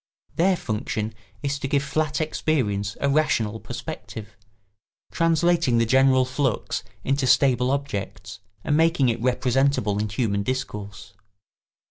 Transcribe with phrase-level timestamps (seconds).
[0.35, 1.13] Their function
[1.43, 4.35] is to give flat experience a rational perspective,
[5.11, 11.13] translating the general flux into stable objects and making it representable in human discourse.